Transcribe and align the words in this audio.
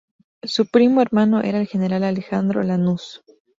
Su 0.41 0.65
primo 0.65 1.03
hermano 1.03 1.43
era 1.43 1.59
el 1.59 1.67
general 1.67 2.03
Alejandro 2.03 2.63
Lanusse. 2.63 3.19